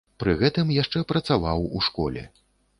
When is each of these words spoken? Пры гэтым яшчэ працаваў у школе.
Пры 0.21 0.33
гэтым 0.39 0.71
яшчэ 0.77 1.03
працаваў 1.13 1.71
у 1.79 1.85
школе. 1.91 2.29